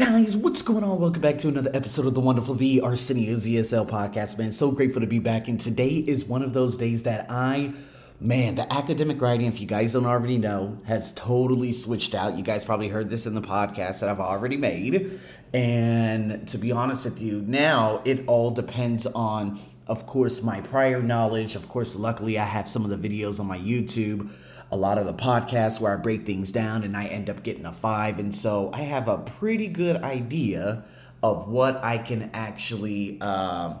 [0.00, 0.98] Guys, what's going on?
[0.98, 4.54] Welcome back to another episode of the wonderful The Arsenio's ESL podcast, man.
[4.54, 5.46] So grateful to be back.
[5.46, 7.74] And today is one of those days that I,
[8.18, 12.34] man, the academic writing, if you guys don't already know, has totally switched out.
[12.34, 15.20] You guys probably heard this in the podcast that I've already made.
[15.52, 21.02] And to be honest with you, now it all depends on, of course, my prior
[21.02, 21.56] knowledge.
[21.56, 24.30] Of course, luckily, I have some of the videos on my YouTube
[24.72, 27.66] a lot of the podcasts where I break things down and I end up getting
[27.66, 28.18] a five.
[28.18, 30.84] And so I have a pretty good idea
[31.22, 33.74] of what I can actually, uh,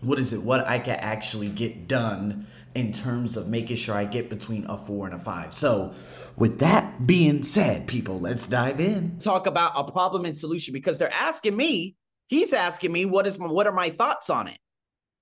[0.00, 4.04] what is it, what I can actually get done in terms of making sure I
[4.04, 5.52] get between a four and a five.
[5.52, 5.94] So,
[6.36, 9.18] with that being said, people, let's dive in.
[9.18, 11.96] Talk about a problem and solution because they're asking me,
[12.28, 14.58] he's asking me, what is my, what are my thoughts on it?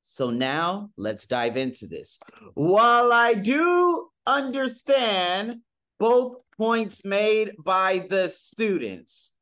[0.08, 2.20] So now let's dive into this.
[2.54, 3.85] While I do
[4.26, 5.60] understand
[5.98, 9.32] both points made by the students.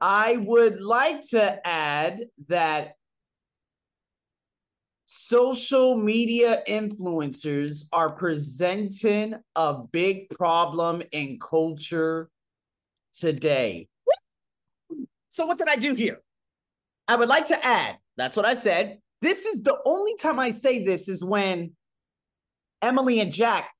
[0.00, 2.94] I would like to add that
[5.06, 12.28] social media influencers are presenting a big problem in culture
[13.12, 13.88] today.
[15.30, 16.20] So, what did I do here?
[17.08, 18.98] I would like to add that's what I said.
[19.22, 21.72] This is the only time I say this is when
[22.82, 23.70] Emily and Jack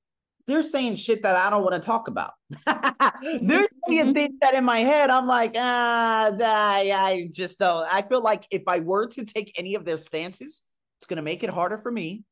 [0.47, 2.33] they're saying shit that I don't want to talk about.
[2.65, 7.85] they're saying things that in my head I'm like, ah, I, I just don't.
[7.91, 10.63] I feel like if I were to take any of their stances,
[10.97, 12.23] it's gonna make it harder for me.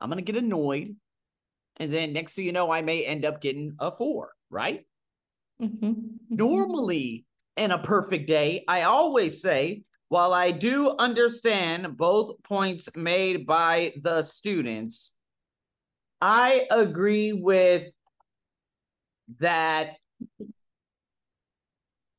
[0.00, 0.94] I'm gonna get annoyed,
[1.78, 4.30] and then next thing you know, I may end up getting a four.
[4.48, 4.86] Right?
[5.60, 5.86] Mm-hmm.
[5.86, 6.00] mm-hmm.
[6.30, 7.24] Normally,
[7.56, 13.92] in a perfect day, I always say, while I do understand both points made by
[14.02, 15.14] the students
[16.22, 17.92] I agree with
[19.40, 19.96] that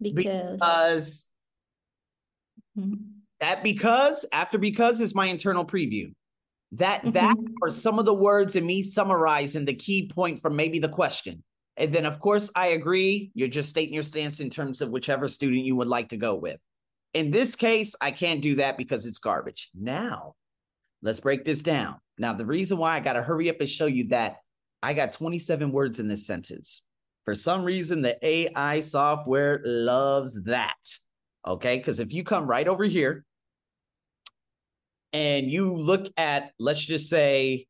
[0.02, 1.32] because, because
[2.78, 2.96] mm-hmm.
[3.40, 6.14] that because after because is my internal preview.
[6.74, 7.12] That mm-hmm.
[7.12, 10.90] that are some of the words in me summarizing the key point from maybe the
[10.90, 11.42] question.
[11.78, 15.30] And then of course I agree, you're just stating your stance in terms of whichever
[15.30, 16.60] student you would like to go with.
[17.14, 19.70] In this case, I can't do that because it's garbage.
[19.74, 20.34] Now,
[21.02, 22.00] let's break this down.
[22.18, 24.38] Now, the reason why I got to hurry up and show you that
[24.82, 26.84] I got 27 words in this sentence.
[27.26, 30.76] For some reason, the AI software loves that.
[31.48, 31.78] Okay.
[31.78, 33.24] Because if you come right over here
[35.14, 37.66] and you look at, let's just say,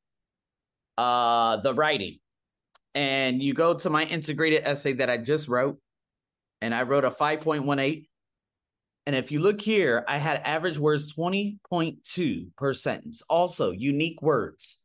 [0.97, 2.19] uh, the writing,
[2.95, 5.79] and you go to my integrated essay that I just wrote,
[6.61, 8.05] and I wrote a 5.18
[9.05, 13.21] and if you look here, I had average words 20.2 per sentence.
[13.29, 14.83] Also, unique words.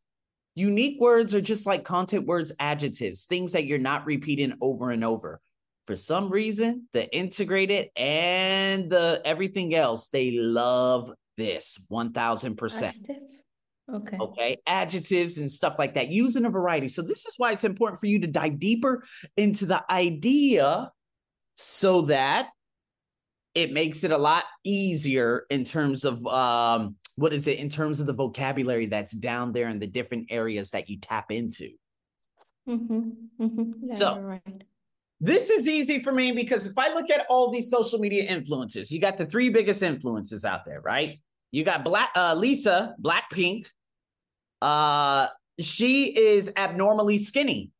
[0.56, 5.04] Unique words are just like content words, adjectives, things that you're not repeating over and
[5.04, 5.40] over.
[5.86, 12.92] For some reason, the integrated and the everything else, they love this 1000%.
[13.94, 14.18] Okay.
[14.20, 14.56] Okay.
[14.66, 16.88] Adjectives and stuff like that, using a variety.
[16.88, 19.04] So, this is why it's important for you to dive deeper
[19.36, 20.90] into the idea
[21.56, 22.50] so that
[23.58, 27.98] it makes it a lot easier in terms of um, what is it in terms
[27.98, 31.70] of the vocabulary that's down there in the different areas that you tap into.
[32.68, 33.10] Mm-hmm.
[33.40, 33.72] Mm-hmm.
[33.82, 34.62] Yeah, so right.
[35.20, 38.92] this is easy for me because if I look at all these social media influences,
[38.92, 41.18] you got the three biggest influences out there, right?
[41.50, 43.66] You got Black uh, Lisa Blackpink.
[44.62, 45.26] Uh,
[45.58, 47.72] she is abnormally skinny.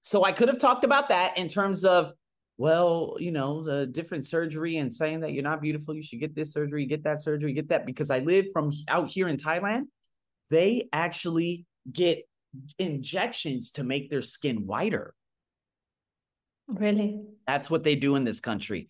[0.00, 2.12] So I could have talked about that in terms of
[2.58, 6.34] well, you know, the different surgery and saying that you're not beautiful, you should get
[6.34, 7.84] this surgery, get that surgery, get that.
[7.84, 9.84] Because I live from out here in Thailand,
[10.50, 12.26] they actually get
[12.78, 15.14] injections to make their skin whiter.
[16.66, 17.20] Really?
[17.46, 18.88] That's what they do in this country.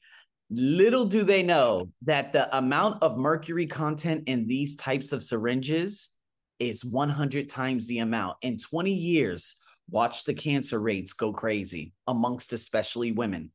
[0.49, 6.15] Little do they know that the amount of mercury content in these types of syringes
[6.60, 8.37] is 100 times the amount.
[8.43, 9.56] In 20 years,
[9.91, 13.50] watch the cancer rates go crazy amongst especially women.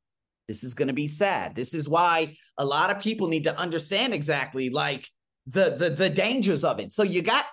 [0.48, 1.56] This is going to be sad.
[1.56, 5.08] This is why a lot of people need to understand exactly like
[5.48, 6.92] the the the dangers of it.
[6.92, 7.46] So you got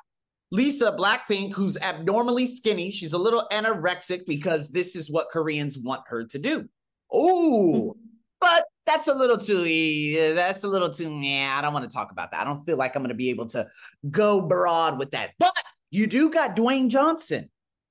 [0.51, 2.91] Lisa Blackpink, who's abnormally skinny.
[2.91, 6.69] She's a little anorexic because this is what Koreans want her to do.
[7.13, 7.97] Oh,
[8.41, 12.11] but that's a little too that's a little too yeah i don't want to talk
[12.11, 13.67] about that i don't feel like i'm going to be able to
[14.11, 15.53] go broad with that but
[15.91, 17.51] you do got dwayne johnson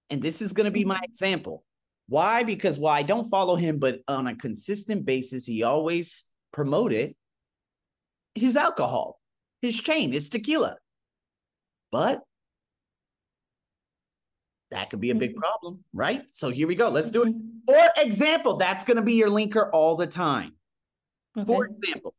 [0.09, 0.89] and this is going to be mm-hmm.
[0.89, 1.63] my example
[2.07, 2.44] why?
[2.44, 7.15] Because while I don't follow him, but on a consistent basis, he always promoted
[8.33, 9.19] his alcohol,
[9.62, 10.77] his chain, his tequila.
[11.92, 12.21] But
[14.71, 15.39] that could be a big mm-hmm.
[15.39, 16.24] problem, right?
[16.31, 16.89] So here we go.
[16.89, 17.30] Let's do it.
[17.30, 17.65] Mm-hmm.
[17.65, 20.53] For example, that's going to be your linker all the time.
[21.38, 21.45] Okay.
[21.45, 22.15] For example,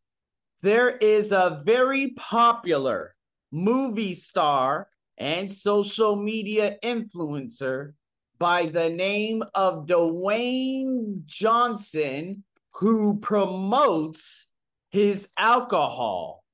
[0.62, 3.14] there is a very popular
[3.52, 7.92] movie star and social media influencer
[8.38, 12.44] by the name of Dwayne Johnson
[12.74, 14.50] who promotes
[14.90, 16.44] his alcohol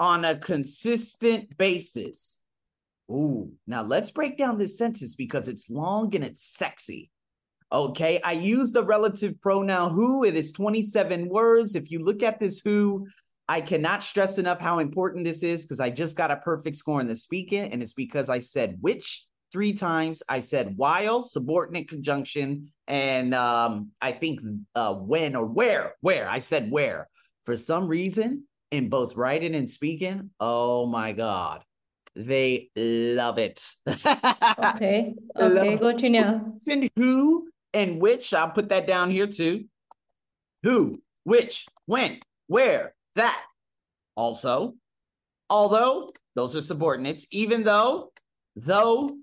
[0.00, 2.42] on a consistent basis.
[3.10, 7.10] Ooh, now let's break down this sentence because it's long and it's sexy.
[7.72, 10.24] Okay, I use the relative pronoun who.
[10.24, 11.74] It is 27 words.
[11.74, 13.06] If you look at this who,
[13.48, 17.00] I cannot stress enough how important this is because I just got a perfect score
[17.00, 20.22] in the speaking, and it's because I said which three times.
[20.28, 24.40] I said while, subordinate conjunction, and um, I think
[24.74, 25.94] uh, when or where.
[26.00, 27.08] Where I said where.
[27.44, 31.62] For some reason, in both writing and speaking, oh my God,
[32.14, 33.62] they love it.
[33.88, 35.14] okay.
[35.38, 36.52] Okay, go to now.
[36.66, 39.66] And who and which, I'll put that down here too.
[40.62, 43.42] Who, which, when, where, that.
[44.16, 44.74] Also,
[45.50, 48.12] although those are subordinates, even though,
[48.56, 49.18] though,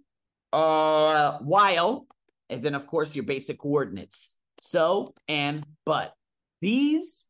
[0.53, 2.07] uh, while,
[2.49, 4.31] and then of course your basic coordinates.
[4.61, 6.13] So and but.
[6.61, 7.27] These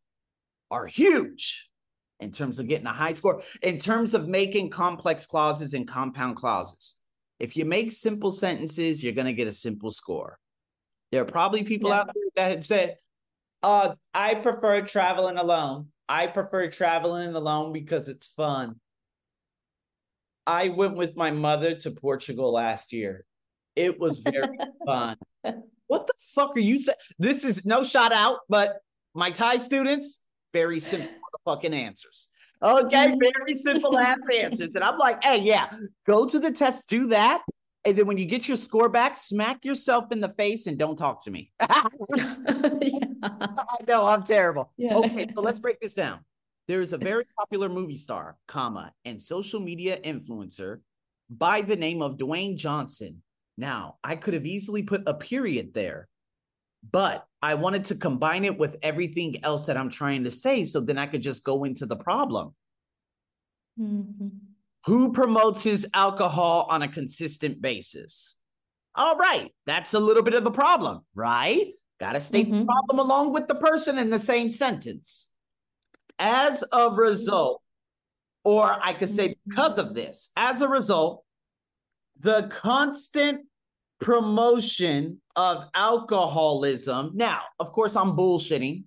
[0.70, 1.68] are huge
[2.20, 6.36] in terms of getting a high score, in terms of making complex clauses and compound
[6.36, 6.98] clauses.
[7.40, 10.38] If you make simple sentences, you're going to get a simple score.
[11.12, 12.02] There are probably people yeah.
[12.02, 12.98] out there that had said,
[13.64, 15.88] uh, I prefer traveling alone.
[16.08, 18.75] I prefer traveling alone because it's fun.
[20.45, 23.25] I went with my mother to Portugal last year.
[23.75, 25.18] It was very fun.
[25.88, 26.98] What the fuck are you saying?
[27.19, 28.80] This is no shout out, but
[29.13, 31.10] my Thai students, very simple
[31.45, 32.30] fucking answers.
[32.62, 34.75] Okay, very simple ass answers.
[34.75, 35.69] And I'm like, hey, yeah,
[36.06, 37.44] go to the test, do that.
[37.86, 40.96] And then when you get your score back, smack yourself in the face and don't
[40.96, 41.51] talk to me.
[41.62, 41.84] yeah.
[43.22, 44.72] I know I'm terrible.
[44.78, 44.96] Yeah.
[44.96, 46.19] Okay, so let's break this down.
[46.68, 50.80] There's a very popular movie star, comma, and social media influencer
[51.30, 53.21] by the name of Dwayne Johnson.
[53.57, 56.07] Now, I could have easily put a period there,
[56.92, 60.80] but I wanted to combine it with everything else that I'm trying to say so
[60.80, 62.56] then I could just go into the problem.
[63.80, 64.27] Mm-hmm.
[64.86, 68.36] Who promotes his alcohol on a consistent basis?
[68.95, 71.68] All right, that's a little bit of the problem, right?
[72.00, 72.60] Got to state mm-hmm.
[72.60, 75.33] the problem along with the person in the same sentence.
[76.19, 77.62] As a result,
[78.44, 81.24] or I could say because of this, as a result,
[82.19, 83.45] the constant
[84.00, 87.12] promotion of alcoholism.
[87.13, 88.83] Now, of course, I'm bullshitting,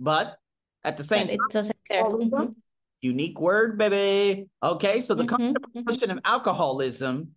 [0.00, 0.38] but
[0.84, 2.04] at the same but time, it doesn't care.
[2.04, 2.52] Mm-hmm.
[3.00, 4.48] Unique word, baby.
[4.62, 5.84] Okay, so the mm-hmm, mm-hmm.
[5.84, 7.32] concept of alcoholism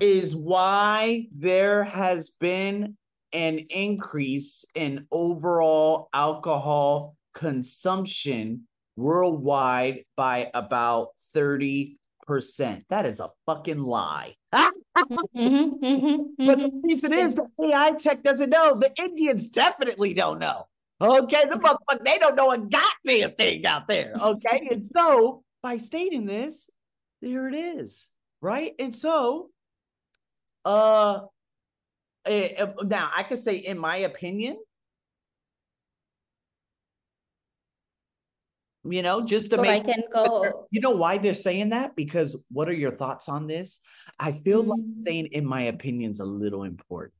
[0.00, 2.96] is why there has been
[3.32, 8.66] an increase in overall alcohol consumption
[8.96, 11.96] worldwide by about 30%.
[12.88, 14.34] That is a fucking lie.
[14.54, 15.36] mm-hmm,
[15.84, 18.76] mm-hmm, but the reason is the AI tech doesn't know.
[18.76, 20.66] The Indians definitely don't know.
[21.00, 24.12] Okay, the motherfucker, they don't know a goddamn thing out there.
[24.20, 26.68] Okay, and so by stating this,
[27.22, 28.10] there it is,
[28.42, 28.72] right?
[28.78, 29.48] And so,
[30.66, 31.20] uh,
[32.26, 34.58] it, eh, eh, now I could say, in my opinion,
[38.84, 40.66] you know, just to so make I can go.
[40.70, 41.94] You know why they're saying that?
[41.96, 43.80] Because what are your thoughts on this?
[44.18, 44.70] I feel mm-hmm.
[44.70, 45.02] like mm.
[45.02, 47.14] saying, in my opinion, is a little important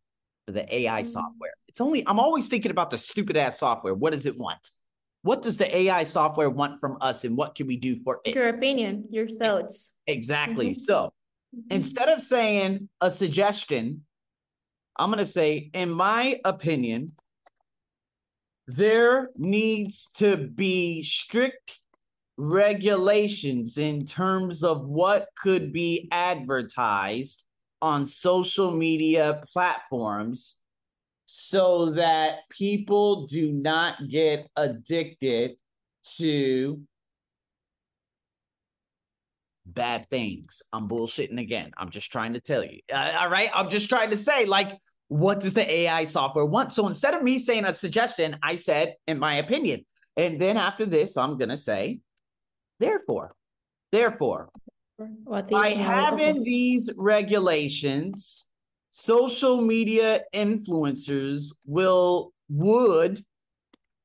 [0.46, 1.08] for the AI mm-hmm.
[1.08, 1.52] software.
[1.68, 3.94] It's only I'm always thinking about the stupid ass software.
[3.94, 4.70] What does it want?
[5.22, 8.34] What does the AI software want from us, and what can we do for it?
[8.34, 9.92] Your opinion, your thoughts.
[10.06, 10.70] Exactly.
[10.70, 10.78] Mm-hmm.
[10.78, 11.12] So
[11.54, 11.74] mm-hmm.
[11.76, 14.04] instead of saying a suggestion,
[14.96, 17.12] I'm going to say, in my opinion,
[18.76, 21.78] there needs to be strict
[22.36, 27.44] regulations in terms of what could be advertised
[27.82, 30.58] on social media platforms
[31.26, 35.52] so that people do not get addicted
[36.16, 36.80] to
[39.66, 40.62] bad things.
[40.72, 41.72] I'm bullshitting again.
[41.76, 42.80] I'm just trying to tell you.
[42.92, 43.50] Uh, all right.
[43.54, 44.76] I'm just trying to say, like,
[45.10, 46.70] what does the AI software want?
[46.70, 49.84] So instead of me saying a suggestion, I said, in my opinion.
[50.16, 51.98] And then after this, I'm going to say,
[52.78, 53.32] therefore,
[53.90, 54.50] therefore,
[55.26, 58.48] by having these regulations,
[58.90, 63.24] social media influencers will, would,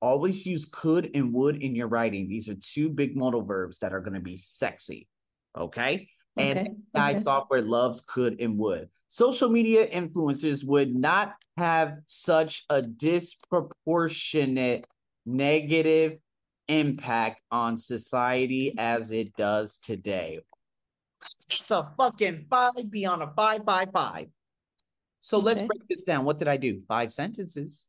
[0.01, 2.27] always use could and would in your writing.
[2.27, 5.07] These are two big modal verbs that are going to be sexy.
[5.55, 6.07] Okay.
[6.38, 6.72] And okay.
[6.96, 7.22] AI okay.
[7.22, 8.89] software loves could and would.
[9.08, 14.86] Social media influencers would not have such a disproportionate
[15.25, 16.18] negative
[16.68, 20.39] impact on society as it does today.
[21.50, 24.27] It's a fucking five beyond a five, five, five.
[25.22, 26.25] So let's break this down.
[26.25, 26.82] What did I do?
[26.88, 27.88] Five sentences.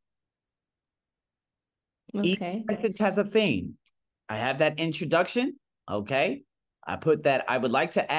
[2.23, 2.63] Each Okay.
[2.67, 3.77] sentence has a theme.
[4.29, 5.59] I have that introduction.
[5.89, 6.43] Okay.
[6.85, 8.15] I put that I would like to add.